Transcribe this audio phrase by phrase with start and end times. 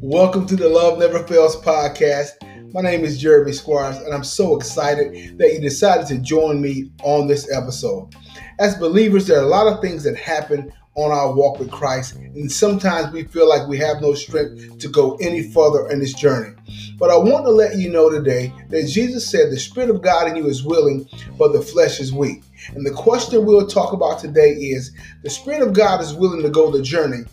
[0.00, 2.30] Welcome to the Love Never Fails podcast.
[2.72, 6.90] My name is Jeremy Squires, and I'm so excited that you decided to join me
[7.02, 8.14] on this episode.
[8.58, 12.14] As believers, there are a lot of things that happen on our walk with Christ,
[12.16, 16.12] and sometimes we feel like we have no strength to go any further in this
[16.12, 16.54] journey.
[16.98, 20.28] But I want to let you know today that Jesus said the Spirit of God
[20.28, 21.08] in you is willing,
[21.38, 22.42] but the flesh is weak.
[22.74, 24.92] And the question we'll talk about today is
[25.22, 27.24] the Spirit of God is willing to go the journey,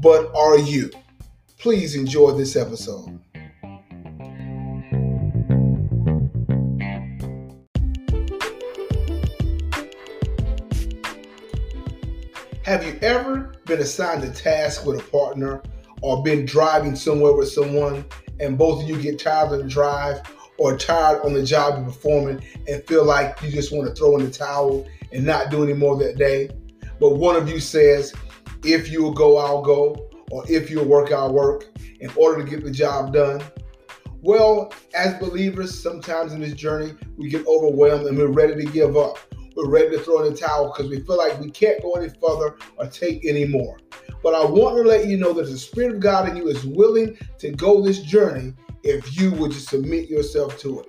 [0.00, 0.90] but are you?
[1.58, 3.20] Please enjoy this episode.
[12.82, 15.62] Have you ever been assigned a task with a partner
[16.00, 18.04] or been driving somewhere with someone
[18.40, 20.20] and both of you get tired of the drive
[20.58, 24.16] or tired on the job you're performing and feel like you just want to throw
[24.16, 26.50] in the towel and not do any more that day?
[26.98, 28.12] But one of you says,
[28.64, 31.66] if you'll go, I'll go, or if you'll work, I'll work
[32.00, 33.40] in order to get the job done.
[34.22, 38.96] Well, as believers, sometimes in this journey, we get overwhelmed and we're ready to give
[38.96, 39.18] up.
[39.56, 42.08] We're ready to throw in the towel because we feel like we can't go any
[42.08, 43.78] further or take any more.
[44.22, 46.64] But I want to let you know that the Spirit of God in you is
[46.64, 50.86] willing to go this journey if you would just submit yourself to it.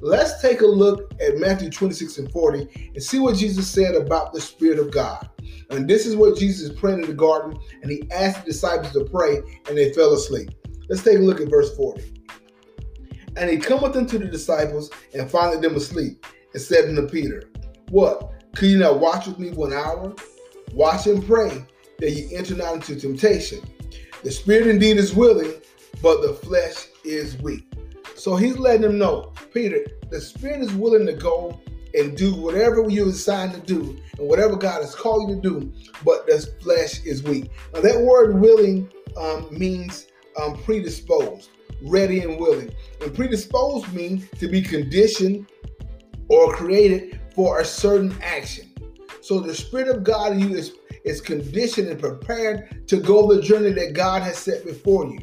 [0.00, 4.32] Let's take a look at Matthew 26 and 40 and see what Jesus said about
[4.32, 5.28] the Spirit of God.
[5.70, 9.04] And this is what Jesus praying in the garden, and he asked the disciples to
[9.04, 10.50] pray, and they fell asleep.
[10.88, 12.12] Let's take a look at verse 40.
[13.36, 17.50] And he cometh unto the disciples and findeth them asleep, and said unto Peter,
[17.90, 18.32] What?
[18.54, 20.14] Could you not watch with me one hour?
[20.72, 21.64] Watch and pray
[21.98, 23.60] that you enter not into temptation.
[24.22, 25.52] The spirit indeed is willing,
[26.02, 27.64] but the flesh is weak.
[28.14, 31.60] So he's letting them know, Peter, the spirit is willing to go
[31.94, 35.72] and do whatever you're assigned to do and whatever God has called you to do,
[36.04, 37.50] but the flesh is weak.
[37.72, 40.06] Now that word willing um, means
[40.40, 41.50] um, predisposed,
[41.82, 42.74] ready and willing.
[43.00, 45.46] And predisposed means to be conditioned
[46.28, 48.72] or created for a certain action.
[49.20, 50.72] So the Spirit of God in you is,
[51.04, 55.20] is conditioned and prepared to go the journey that God has set before you.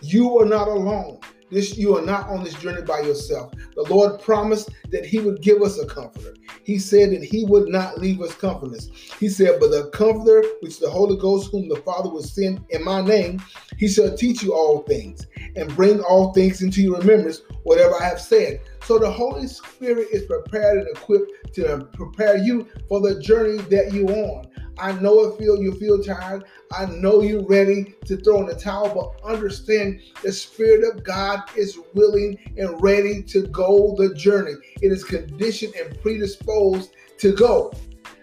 [0.00, 1.20] You are not alone.
[1.50, 3.52] This you are not on this journey by yourself.
[3.74, 6.34] The Lord promised that He would give us a comforter.
[6.62, 8.86] He said that He would not leave us comfortless.
[9.18, 12.84] He said, But the comforter, which the Holy Ghost, whom the Father will send in
[12.84, 13.42] my name,
[13.78, 18.04] He shall teach you all things and bring all things into your remembrance, whatever I
[18.04, 18.60] have said.
[18.84, 23.92] So the Holy Spirit is prepared and equipped to prepare you for the journey that
[23.92, 24.46] you're on.
[24.78, 26.44] I know it feel you feel tired.
[26.72, 31.42] I know you're ready to throw in the towel, but understand the Spirit of God
[31.56, 34.54] is willing and ready to go the journey.
[34.80, 37.72] It is conditioned and predisposed to go.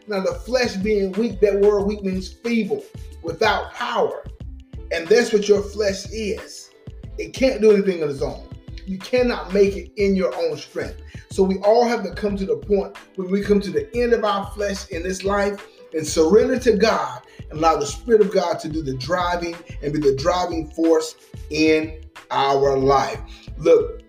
[0.07, 2.83] Now, the flesh being weak, that word weak means feeble,
[3.21, 4.23] without power.
[4.91, 6.71] And that's what your flesh is.
[7.17, 8.46] It can't do anything on its own.
[8.87, 11.01] You cannot make it in your own strength.
[11.29, 14.13] So we all have to come to the point when we come to the end
[14.13, 18.31] of our flesh in this life and surrender to God and allow the Spirit of
[18.31, 21.15] God to do the driving and be the driving force
[21.49, 23.19] in our life.
[23.57, 24.03] Look,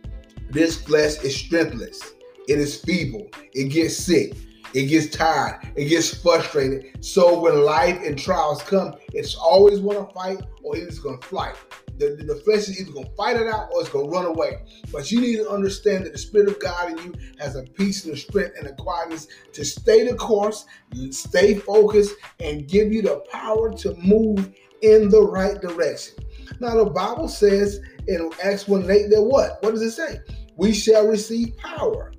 [0.48, 2.14] this flesh is strengthless,
[2.46, 4.34] it is feeble, it gets sick.
[4.74, 5.66] It gets tired.
[5.76, 7.02] It gets frustrated.
[7.02, 11.26] So when life and trials come, it's always want to fight or it's going to
[11.26, 11.56] flight
[11.98, 14.26] the, the flesh is either going to fight it out or it's going to run
[14.26, 14.62] away.
[14.92, 18.04] But you need to understand that the Spirit of God in you has a peace
[18.04, 20.66] and a strength and a quietness to stay the course,
[21.10, 26.16] stay focused, and give you the power to move in the right direction.
[26.60, 29.62] Now, the Bible says in Acts 1 8 that what?
[29.62, 30.20] What does it say?
[30.56, 32.12] We shall receive power.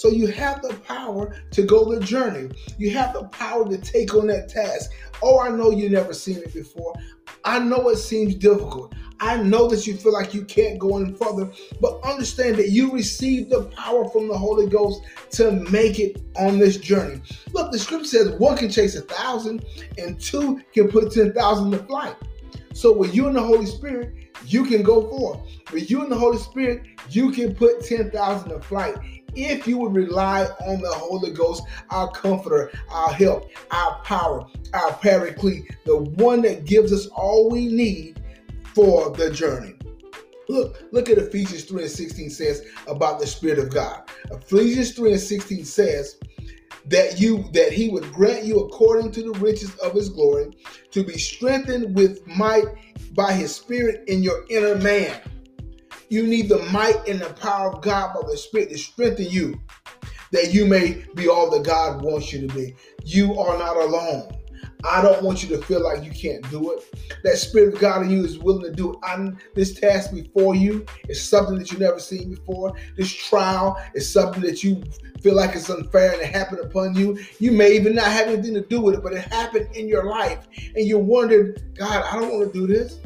[0.00, 2.48] So you have the power to go the journey.
[2.78, 4.90] You have the power to take on that task.
[5.22, 6.94] Oh, I know you've never seen it before.
[7.44, 8.94] I know it seems difficult.
[9.20, 11.52] I know that you feel like you can't go any further,
[11.82, 15.02] but understand that you receive the power from the Holy Ghost
[15.32, 17.20] to make it on this journey.
[17.52, 19.66] Look, the scripture says one can chase a thousand
[19.98, 22.16] and two can put 10,000 to flight.
[22.72, 24.14] So with you and the Holy Spirit,
[24.46, 25.40] you can go forth.
[25.74, 28.96] With you and the Holy Spirit, you can put 10,000 to flight
[29.34, 34.92] if you would rely on the Holy Ghost, our comforter, our help, our power, our
[34.94, 38.22] paraclete, the one that gives us all we need
[38.74, 39.74] for the journey.
[40.48, 44.02] Look, look at Ephesians 3 and 16 says about the Spirit of God.
[44.32, 46.18] Ephesians 3 and 16 says
[46.86, 50.50] that you that he would grant you according to the riches of his glory
[50.90, 52.64] to be strengthened with might
[53.14, 55.20] by his spirit in your inner man
[56.10, 59.58] you need the might and the power of God by the Spirit to strengthen you
[60.32, 62.74] that you may be all that God wants you to be.
[63.04, 64.36] You are not alone.
[64.84, 67.22] I don't want you to feel like you can't do it.
[67.22, 68.98] That Spirit of God in you is willing to do.
[69.02, 72.74] I'm, this task before you is something that you've never seen before.
[72.96, 74.82] This trial is something that you
[75.22, 77.18] feel like it's unfair and it happened upon you.
[77.38, 80.04] You may even not have anything to do with it, but it happened in your
[80.04, 80.46] life.
[80.74, 82.98] And you're wondering, God, I don't want to do this.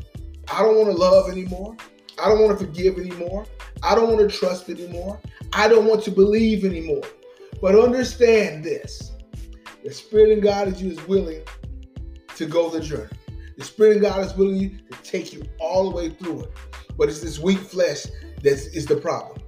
[0.53, 1.77] I don't want to love anymore.
[2.23, 3.47] I don't want to forgive anymore.
[3.83, 5.21] I don't want to trust anymore.
[5.53, 7.03] I don't want to believe anymore.
[7.61, 9.13] But understand this
[9.85, 11.43] the Spirit of God is you is willing
[12.37, 13.11] to go the journey.
[13.57, 16.53] The Spirit of God is willing to take you all the way through it.
[16.97, 18.05] But it's this weak flesh
[18.43, 19.39] that is the problem.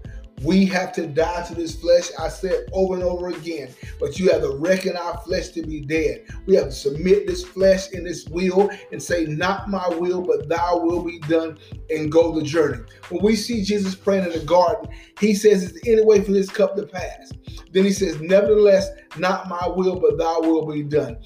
[0.42, 2.10] We have to die to this flesh.
[2.18, 5.80] I said over and over again, but you have to reckon our flesh to be
[5.80, 6.26] dead.
[6.46, 10.48] We have to submit this flesh and this will and say, Not my will, but
[10.48, 11.58] thy will be done,
[11.90, 12.82] and go the journey.
[13.08, 16.32] When we see Jesus praying in the garden, he says, Is there any way for
[16.32, 17.32] this cup to pass?
[17.72, 21.16] Then he says, Nevertheless, not my will, but thy will be done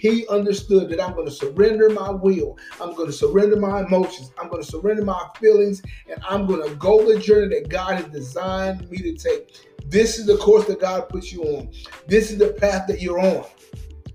[0.00, 2.56] he understood that I'm going to surrender my will.
[2.80, 4.32] I'm going to surrender my emotions.
[4.38, 5.82] I'm going to surrender my feelings.
[6.10, 9.58] And I'm going to go the journey that God has designed me to take.
[9.84, 11.70] This is the course that God puts you on.
[12.06, 13.44] This is the path that you're on.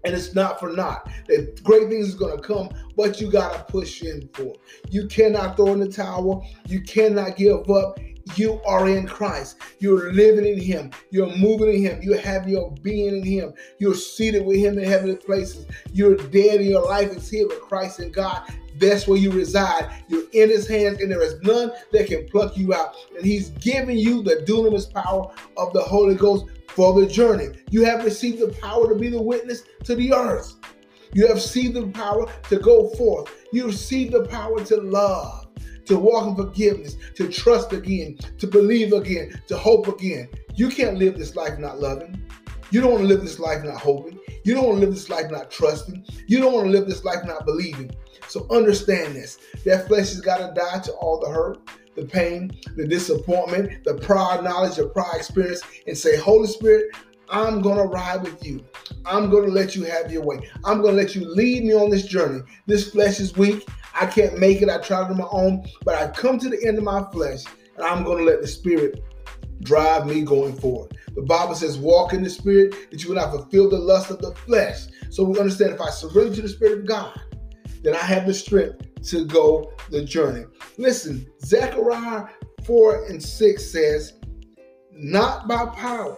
[0.03, 1.07] And it's not for naught.
[1.27, 4.53] That great things is going to come, but you got to push in for.
[4.53, 4.59] it.
[4.89, 6.47] You cannot throw in the towel.
[6.67, 7.99] You cannot give up
[8.35, 9.57] you are in Christ.
[9.79, 10.91] You're living in Him.
[11.11, 12.01] You're moving in Him.
[12.01, 13.53] You have your being in Him.
[13.77, 15.67] You're seated with Him in heavenly places.
[15.93, 18.41] You're dead in your life is here with Christ and God.
[18.77, 19.89] That's where you reside.
[20.09, 22.95] You're in His hands, and there is none that can pluck you out.
[23.15, 27.49] And He's giving you the dunamis power of the Holy Ghost for the journey.
[27.69, 30.55] You have received the power to be the witness to the earth.
[31.13, 33.31] You have received the power to go forth.
[33.53, 35.44] You received the power to love
[35.85, 40.29] to walk in forgiveness, to trust again, to believe again, to hope again.
[40.55, 42.21] You can't live this life not loving.
[42.71, 44.19] You don't want to live this life not hoping.
[44.43, 46.05] You don't want to live this life not trusting.
[46.27, 47.91] You don't want to live this life not believing.
[48.27, 49.37] So understand this.
[49.65, 51.59] That flesh has got to die to all the hurt,
[51.95, 56.87] the pain, the disappointment, the prior knowledge, the prior experience, and say, Holy Spirit,
[57.29, 58.63] I'm going to ride with you.
[59.05, 60.49] I'm going to let you have your way.
[60.63, 62.41] I'm going to let you lead me on this journey.
[62.67, 63.67] This flesh is weak.
[63.99, 64.69] I can't make it.
[64.69, 67.43] I tried on my own, but I've come to the end of my flesh,
[67.77, 69.03] and I'm going to let the Spirit
[69.61, 70.97] drive me going forward.
[71.15, 74.19] The Bible says, walk in the Spirit that you will not fulfill the lust of
[74.19, 74.87] the flesh.
[75.09, 77.19] So we understand if I surrender to the Spirit of God,
[77.81, 80.45] then I have the strength to go the journey.
[80.77, 82.25] Listen, Zechariah
[82.65, 84.13] 4 and 6 says,
[84.91, 86.17] Not by power,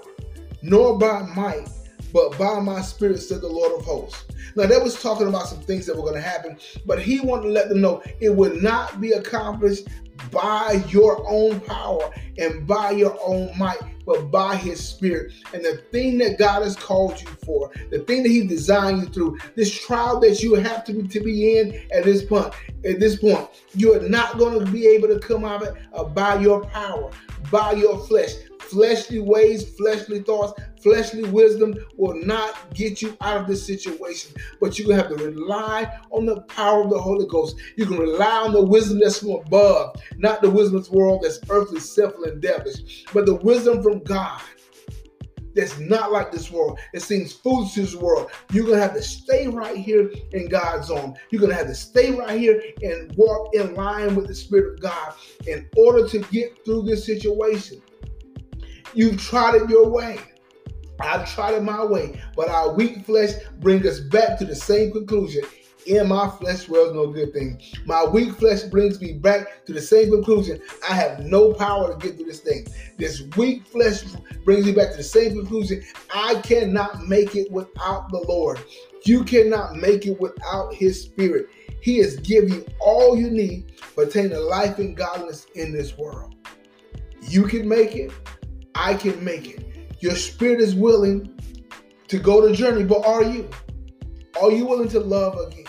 [0.62, 1.70] nor by might,
[2.14, 4.26] but by my spirit, said the Lord of hosts.
[4.56, 7.44] Now, that was talking about some things that were going to happen, but he wanted
[7.44, 9.88] to let them know it would not be accomplished
[10.32, 15.34] by your own power and by your own might, but by his spirit.
[15.54, 19.08] And the thing that God has called you for, the thing that he designed you
[19.10, 22.54] through, this trial that you have to be, to be in at this point,
[22.86, 25.84] at this point, you are not going to be able to come out of it
[25.94, 27.12] uh, by your power,
[27.52, 28.32] by your flesh.
[28.60, 34.34] Fleshly ways, fleshly thoughts, fleshly wisdom will not get you out of this situation.
[34.60, 37.56] But to have to rely on the power of the Holy Ghost.
[37.76, 41.22] You can rely on the wisdom that's from above, not the wisdom of this world
[41.24, 44.42] that's earthly, sinful, and devilish, but the wisdom from God
[45.58, 46.80] that's not like this world.
[46.94, 48.30] It seems foolish to this world.
[48.52, 51.16] You're gonna have to stay right here in God's zone.
[51.32, 54.82] You're gonna have to stay right here and walk in line with the Spirit of
[54.82, 55.16] God
[55.48, 57.82] in order to get through this situation.
[58.94, 60.20] You've tried it your way.
[61.00, 64.92] I've tried it my way, but our weak flesh brings us back to the same
[64.92, 65.44] conclusion.
[65.86, 67.62] In my flesh dwells no good thing.
[67.86, 70.60] My weak flesh brings me back to the same conclusion.
[70.88, 72.68] I have no power to get through this thing.
[72.98, 74.04] This weak flesh
[74.44, 75.82] brings me back to the same conclusion.
[76.14, 78.60] I cannot make it without the Lord.
[79.06, 81.48] You cannot make it without His Spirit.
[81.82, 86.36] He has given you all you need for attaining life and godliness in this world.
[87.22, 88.12] You can make it.
[88.78, 89.66] I can make it.
[90.00, 91.34] Your spirit is willing
[92.08, 93.50] to go the journey, but are you?
[94.40, 95.66] Are you willing to love again?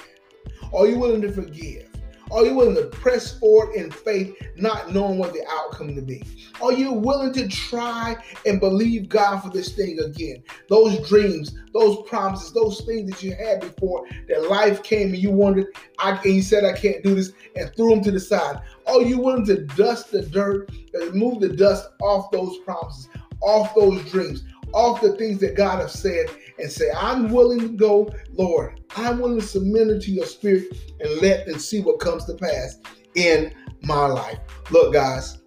[0.75, 1.88] Are you willing to forgive?
[2.31, 6.23] Are you willing to press forward in faith, not knowing what the outcome to be?
[6.63, 10.43] Are you willing to try and believe God for this thing again?
[10.69, 15.31] Those dreams, those promises, those things that you had before that life came and you
[15.31, 15.67] wondered,
[15.99, 18.61] I, and you said I can't do this, and threw them to the side.
[18.87, 23.09] Are you willing to dust the dirt and move the dust off those promises?
[23.41, 26.27] off those dreams, off the things that God has said,
[26.59, 28.81] and say, I'm willing to go, Lord.
[28.97, 30.65] I'm willing to submit to your spirit
[31.01, 32.79] and let and see what comes to pass
[33.15, 34.39] in my life.
[34.71, 35.39] Look, guys,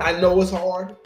[0.00, 0.96] I know it's hard,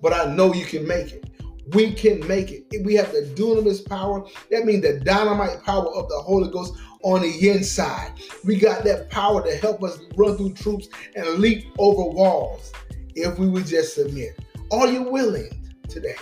[0.00, 1.28] but I know you can make it.
[1.74, 2.64] we can make it.
[2.84, 4.24] We have the dunamis power.
[4.50, 8.12] That means the dynamite power of the Holy Ghost on the inside.
[8.44, 12.72] We got that power to help us run through troops and leap over walls
[13.14, 14.38] if we would just submit.
[14.72, 15.50] Are you willing
[15.88, 16.16] today?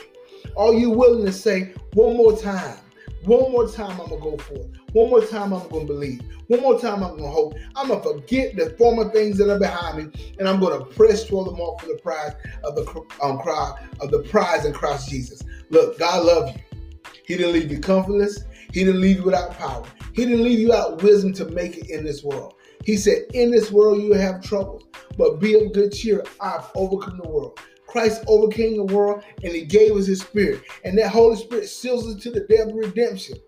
[0.56, 2.78] Are you willing to say one more time?
[3.24, 4.68] One more time, I'm gonna go forth.
[4.92, 6.22] One more time, I'm gonna believe.
[6.46, 7.54] One more time, I'm gonna hope.
[7.74, 11.48] I'm gonna forget the former things that are behind me, and I'm gonna press toward
[11.48, 12.32] the mark for the prize
[12.64, 15.42] of the um, cry of the prize in Christ Jesus.
[15.70, 16.80] Look, God love you.
[17.26, 18.44] He didn't leave you comfortless.
[18.72, 19.84] He didn't leave you without power.
[20.14, 22.54] He didn't leave you out wisdom to make it in this world.
[22.84, 24.84] He said, "In this world you have troubles,
[25.18, 26.24] but be of good cheer.
[26.40, 30.62] I've overcome the world." Christ overcame the world and he gave us his spirit.
[30.84, 33.38] And that Holy Spirit seals us to the day of redemption.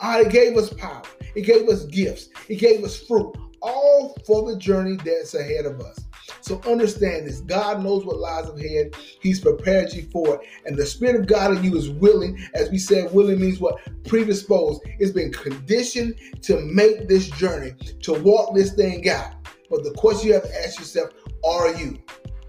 [0.00, 1.02] Ah, he gave us power.
[1.34, 2.28] He gave us gifts.
[2.46, 5.98] He gave us fruit, all for the journey that's ahead of us.
[6.40, 8.94] So understand this God knows what lies ahead.
[9.20, 10.40] He's prepared you for it.
[10.66, 12.38] And the Spirit of God in you is willing.
[12.54, 13.78] As we said, willing means what?
[14.04, 14.82] Predisposed.
[14.98, 17.72] It's been conditioned to make this journey,
[18.02, 19.34] to walk this thing out.
[19.70, 21.10] But the question you have to ask yourself
[21.44, 21.98] are you?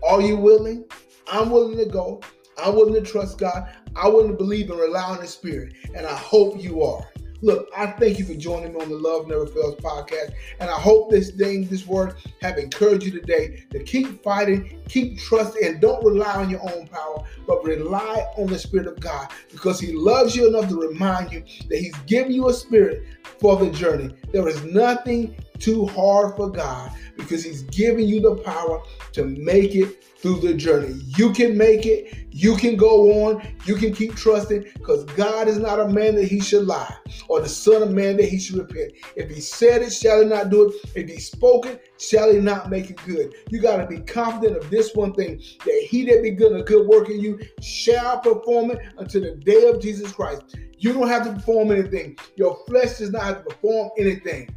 [0.05, 0.85] Are you willing?
[1.27, 2.21] I'm willing to go.
[2.63, 3.67] I'm willing to trust God.
[3.95, 5.73] I'm willing to believe and rely on His Spirit.
[5.95, 7.03] And I hope you are.
[7.41, 10.33] Look, I thank you for joining me on the Love Never Fails podcast.
[10.59, 15.17] And I hope this thing, this word, have encouraged you today to keep fighting, keep
[15.17, 19.29] trusting, and don't rely on your own power, but rely on the Spirit of God
[19.51, 23.03] because He loves you enough to remind you that He's given you a spirit
[23.39, 24.15] for the journey.
[24.31, 28.81] There is nothing too hard for God because He's giving you the power
[29.13, 30.99] to make it through the journey.
[31.17, 32.15] You can make it.
[32.31, 33.47] You can go on.
[33.65, 36.95] You can keep trusting because God is not a man that he should lie
[37.27, 38.93] or the son of man that he should repent.
[39.15, 40.91] If he said it, shall he not do it?
[40.95, 43.35] If he spoke it, shall he not make it good?
[43.49, 46.87] You got to be confident of this one thing that he that begun a good
[46.87, 50.57] work in you shall perform it until the day of Jesus Christ.
[50.79, 52.17] You don't have to perform anything.
[52.35, 54.49] Your flesh does not have to perform anything.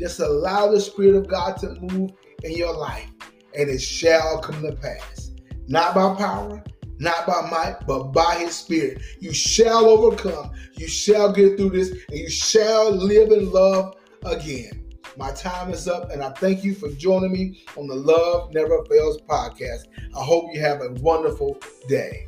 [0.00, 3.10] Just allow the Spirit of God to move in your life
[3.54, 5.32] and it shall come to pass.
[5.68, 6.64] Not by power,
[6.98, 9.02] not by might, but by his spirit.
[9.18, 14.86] You shall overcome, you shall get through this, and you shall live in love again.
[15.18, 18.82] My time is up, and I thank you for joining me on the Love Never
[18.86, 19.84] Fails podcast.
[20.16, 22.26] I hope you have a wonderful day.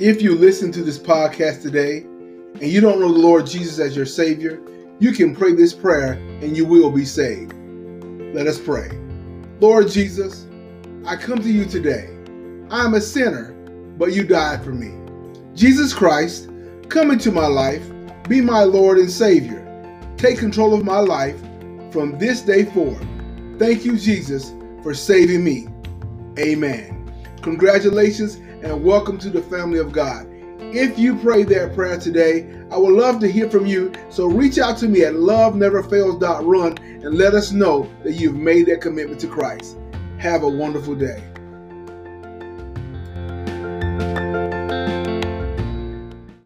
[0.00, 3.96] If you listen to this podcast today and you don't know the Lord Jesus as
[3.96, 4.62] your Savior,
[5.00, 7.52] you can pray this prayer and you will be saved.
[8.32, 8.90] Let us pray.
[9.58, 10.46] Lord Jesus,
[11.04, 12.16] I come to you today.
[12.70, 13.50] I am a sinner,
[13.98, 14.94] but you died for me.
[15.56, 16.48] Jesus Christ,
[16.88, 17.82] come into my life,
[18.28, 19.64] be my Lord and Savior.
[20.16, 21.40] Take control of my life
[21.90, 23.04] from this day forward.
[23.58, 24.52] Thank you, Jesus,
[24.84, 25.66] for saving me.
[26.38, 27.12] Amen.
[27.42, 30.26] Congratulations and welcome to the family of God.
[30.60, 33.92] If you pray that prayer today, I would love to hear from you.
[34.10, 38.80] So reach out to me at loveneverfails.run and let us know that you've made that
[38.80, 39.78] commitment to Christ.
[40.18, 41.22] Have a wonderful day.